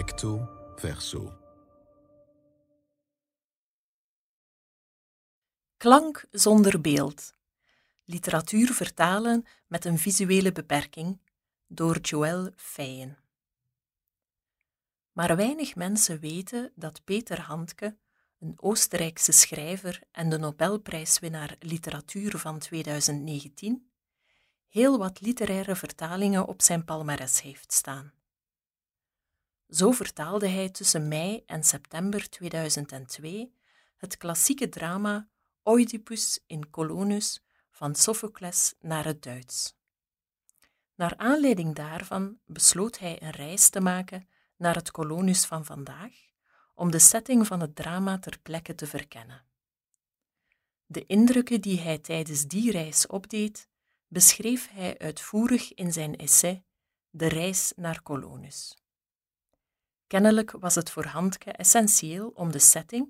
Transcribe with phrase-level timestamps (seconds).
[0.00, 1.38] Recto verso.
[5.76, 7.34] Klank zonder beeld.
[8.04, 11.20] Literatuur vertalen met een visuele beperking
[11.66, 13.18] door Joël Feyen.
[15.12, 17.96] Maar weinig mensen weten dat Peter Handke,
[18.38, 23.90] een Oostenrijkse schrijver en de Nobelprijswinnaar literatuur van 2019,
[24.68, 28.19] heel wat literaire vertalingen op zijn palmares heeft staan.
[29.70, 33.54] Zo vertaalde hij tussen mei en september 2002
[33.96, 35.28] het klassieke drama
[35.64, 39.74] Oedipus in Colonus van Sophocles naar het Duits.
[40.94, 46.12] Naar aanleiding daarvan besloot hij een reis te maken naar het Colonus van vandaag
[46.74, 49.44] om de setting van het drama ter plekke te verkennen.
[50.86, 53.68] De indrukken die hij tijdens die reis opdeed,
[54.08, 56.64] beschreef hij uitvoerig in zijn essay
[57.10, 58.80] De reis naar Colonus.
[60.10, 63.08] Kennelijk was het voor Handke essentieel om de setting,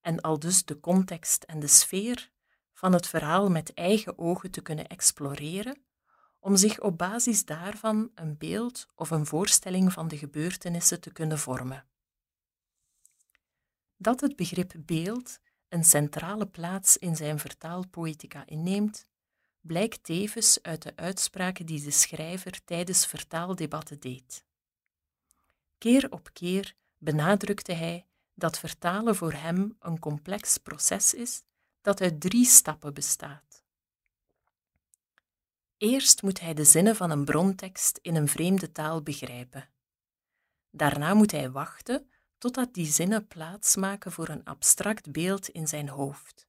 [0.00, 2.30] en aldus de context en de sfeer
[2.72, 5.84] van het verhaal met eigen ogen te kunnen exploreren,
[6.40, 11.38] om zich op basis daarvan een beeld of een voorstelling van de gebeurtenissen te kunnen
[11.38, 11.86] vormen.
[13.96, 19.06] Dat het begrip beeld een centrale plaats in zijn vertaalpoëtica inneemt,
[19.60, 24.44] blijkt tevens uit de uitspraken die de schrijver tijdens vertaaldebatten deed.
[25.82, 31.42] Keer op keer benadrukte hij dat vertalen voor hem een complex proces is
[31.80, 33.64] dat uit drie stappen bestaat.
[35.76, 39.68] Eerst moet hij de zinnen van een brontekst in een vreemde taal begrijpen.
[40.70, 46.46] Daarna moet hij wachten totdat die zinnen plaatsmaken voor een abstract beeld in zijn hoofd.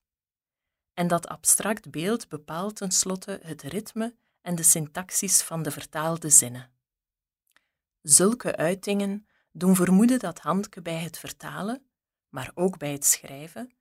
[0.93, 6.72] En dat abstract beeld bepaalt tenslotte het ritme en de syntaxis van de vertaalde zinnen.
[8.03, 11.85] Zulke uitingen doen vermoeden dat Handke bij het vertalen,
[12.29, 13.71] maar ook bij het schrijven,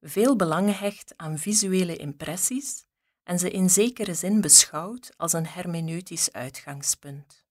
[0.00, 2.84] veel belang hecht aan visuele impressies
[3.22, 7.44] en ze in zekere zin beschouwt als een hermeneutisch uitgangspunt.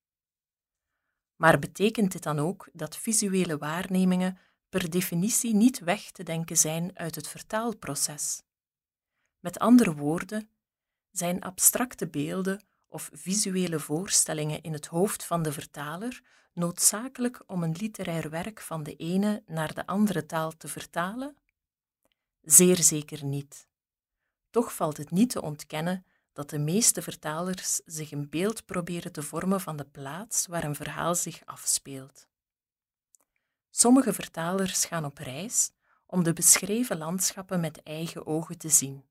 [1.35, 4.37] Maar betekent dit dan ook dat visuele waarnemingen
[4.69, 8.43] per definitie niet weg te denken zijn uit het vertaalproces?
[9.39, 10.49] Met andere woorden,
[11.11, 16.21] zijn abstracte beelden of visuele voorstellingen in het hoofd van de vertaler
[16.53, 21.37] noodzakelijk om een literair werk van de ene naar de andere taal te vertalen?
[22.41, 23.67] Zeer zeker niet.
[24.49, 29.21] Toch valt het niet te ontkennen dat de meeste vertalers zich een beeld proberen te
[29.21, 32.27] vormen van de plaats waar een verhaal zich afspeelt.
[33.69, 35.71] Sommige vertalers gaan op reis
[36.05, 39.05] om de beschreven landschappen met eigen ogen te zien.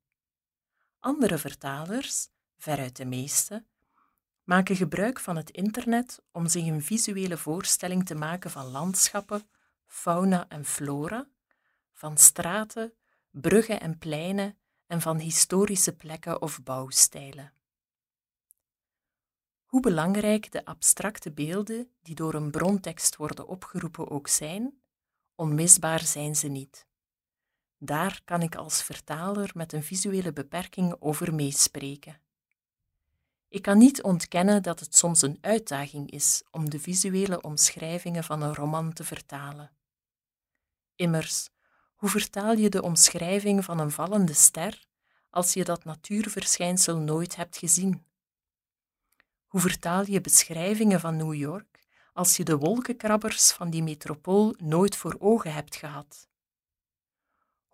[0.99, 2.29] Andere vertalers,
[2.59, 3.65] veruit de meeste,
[4.45, 9.49] maken gebruik van het internet om zich een visuele voorstelling te maken van landschappen,
[9.87, 11.29] fauna en flora,
[11.93, 12.93] van straten,
[13.31, 17.53] bruggen en pleinen en van historische plekken of bouwstijlen.
[19.65, 24.83] Hoe belangrijk de abstracte beelden die door een brontekst worden opgeroepen ook zijn,
[25.35, 26.87] onmisbaar zijn ze niet.
[27.79, 32.21] Daar kan ik als vertaler met een visuele beperking over meespreken.
[33.49, 38.43] Ik kan niet ontkennen dat het soms een uitdaging is om de visuele omschrijvingen van
[38.43, 39.71] een roman te vertalen.
[40.95, 41.49] Immers,
[41.95, 44.87] hoe vertaal je de omschrijving van een vallende ster
[45.31, 48.07] als je dat natuurverschijnsel nooit hebt gezien?
[49.47, 54.97] Hoe vertaal je beschrijvingen van New York als je de wolkenkrabbers van die metropool nooit
[54.97, 56.29] voor ogen hebt gehad?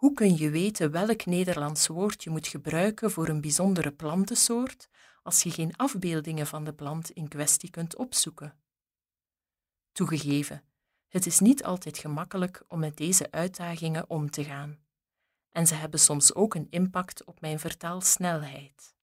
[0.04, 4.88] Hoe kun je weten welk Nederlands woord je moet gebruiken voor een bijzondere plantensoort
[5.22, 8.59] als je geen afbeeldingen van de plant in kwestie kunt opzoeken?
[9.92, 10.65] Toegegeven,
[11.09, 14.78] het is niet altijd gemakkelijk om met deze uitdagingen om te gaan.
[15.50, 18.95] En ze hebben soms ook een impact op mijn vertaalsnelheid.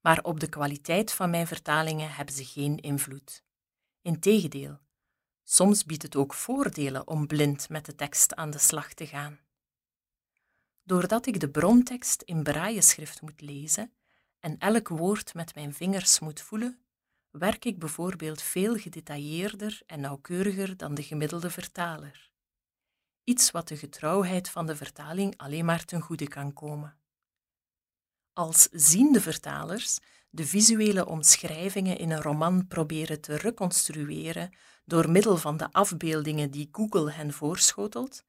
[0.00, 3.44] Maar op de kwaliteit van mijn vertalingen hebben ze geen invloed.
[4.02, 4.78] Integendeel,
[5.50, 9.38] soms biedt het ook voordelen om blind met de tekst aan de slag te gaan.
[10.82, 13.92] Doordat ik de brontekst in brailleschrift moet lezen
[14.40, 16.80] en elk woord met mijn vingers moet voelen,
[17.30, 22.30] werk ik bijvoorbeeld veel gedetailleerder en nauwkeuriger dan de gemiddelde vertaler.
[23.24, 26.98] Iets wat de getrouwheid van de vertaling alleen maar ten goede kan komen.
[28.38, 29.98] Als ziende vertalers
[30.30, 36.68] de visuele omschrijvingen in een roman proberen te reconstrueren door middel van de afbeeldingen die
[36.72, 38.24] Google hen voorschotelt,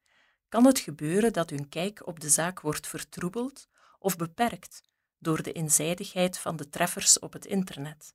[0.48, 3.68] kan het gebeuren dat hun kijk op de zaak wordt vertroebeld
[4.00, 4.82] of beperkt
[5.20, 8.14] door de eenzijdigheid van de treffers op het internet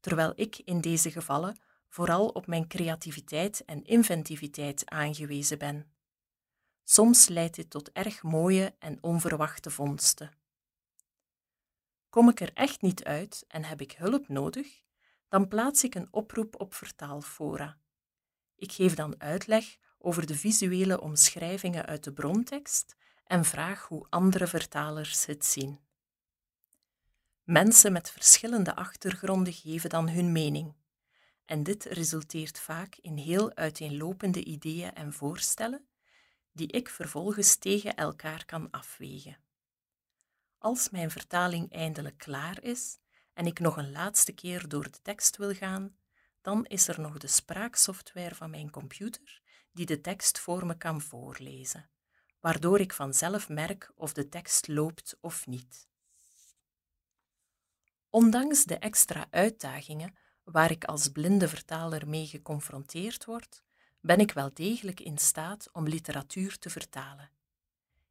[0.00, 5.92] terwijl ik in deze gevallen vooral op mijn creativiteit en inventiviteit aangewezen ben.
[6.84, 10.39] Soms leidt dit tot erg mooie en onverwachte vondsten.
[12.10, 14.82] Kom ik er echt niet uit en heb ik hulp nodig,
[15.28, 17.78] dan plaats ik een oproep op vertaalfora.
[18.56, 24.46] Ik geef dan uitleg over de visuele omschrijvingen uit de brontekst en vraag hoe andere
[24.46, 25.80] vertalers het zien.
[27.42, 30.74] Mensen met verschillende achtergronden geven dan hun mening.
[31.44, 35.88] En dit resulteert vaak in heel uiteenlopende ideeën en voorstellen,
[36.52, 39.36] die ik vervolgens tegen elkaar kan afwegen.
[40.62, 42.98] Als mijn vertaling eindelijk klaar is
[43.32, 45.96] en ik nog een laatste keer door de tekst wil gaan,
[46.40, 49.42] dan is er nog de spraaksoftware van mijn computer
[49.72, 51.90] die de tekst voor me kan voorlezen,
[52.40, 55.88] waardoor ik vanzelf merk of de tekst loopt of niet.
[58.10, 60.14] Ondanks de extra uitdagingen
[60.44, 63.62] waar ik als blinde vertaler mee geconfronteerd word,
[64.00, 67.30] ben ik wel degelijk in staat om literatuur te vertalen.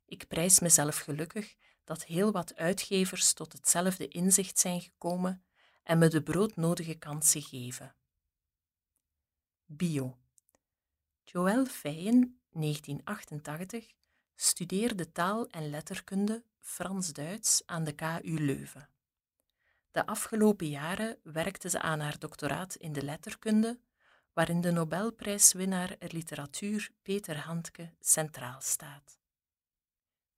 [0.05, 1.55] Ik prijs mezelf gelukkig
[1.89, 5.43] dat heel wat uitgevers tot hetzelfde inzicht zijn gekomen
[5.83, 7.95] en me de broodnodige kansen geven.
[9.65, 10.17] Bio.
[11.23, 13.93] Joël Feyen, 1988,
[14.35, 18.89] studeerde taal en letterkunde Frans-Duits aan de KU Leuven.
[19.91, 23.79] De afgelopen jaren werkte ze aan haar doctoraat in de letterkunde,
[24.33, 29.18] waarin de Nobelprijswinnaar literatuur Peter Handke centraal staat.